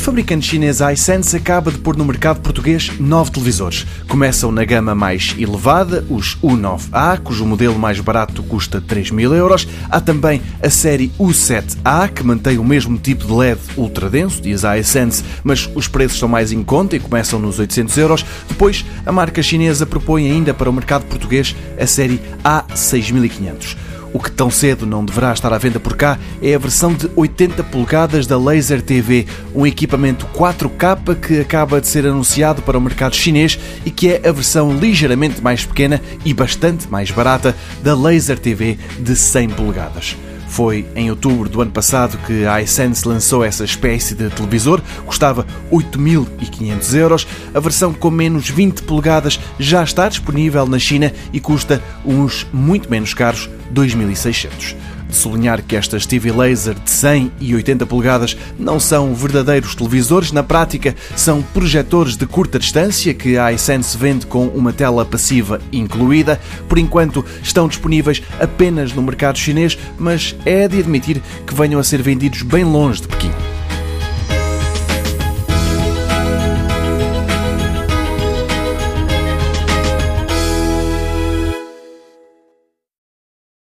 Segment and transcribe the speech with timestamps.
[0.00, 3.86] fabricante chinesa iSense acaba de pôr no mercado português nove televisores.
[4.06, 9.66] Começam na gama mais elevada, os U9A, cujo modelo mais barato custa 3 mil euros.
[9.88, 14.64] Há também a série U7A, que mantém o mesmo tipo de LED ultra denso, diz
[14.64, 18.26] a iSense, mas os preços são mais em conta e começam nos 800 euros.
[18.48, 23.85] Depois, a marca chinesa propõe ainda para o mercado português a série A6500.
[24.16, 27.06] O que tão cedo não deverá estar à venda por cá é a versão de
[27.14, 32.80] 80 polegadas da Laser TV, um equipamento 4K que acaba de ser anunciado para o
[32.80, 37.94] mercado chinês e que é a versão ligeiramente mais pequena e bastante mais barata da
[37.94, 40.16] Laser TV de 100 polegadas.
[40.48, 45.46] Foi em outubro do ano passado que a iSense lançou essa espécie de televisor, custava
[45.70, 47.26] 8.500 euros.
[47.54, 52.90] A versão com menos 20 polegadas já está disponível na China e custa uns muito
[52.90, 58.78] menos caros, 2.600 de sublinhar que estas TV Laser de 100 e 80 polegadas não
[58.80, 64.46] são verdadeiros televisores, na prática são projetores de curta distância que a iSense vende com
[64.48, 66.40] uma tela passiva incluída.
[66.68, 71.84] Por enquanto estão disponíveis apenas no mercado chinês, mas é de admitir que venham a
[71.84, 73.45] ser vendidos bem longe de Pequim.